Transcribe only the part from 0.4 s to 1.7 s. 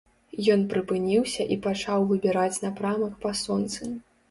Ён прыпыніўся і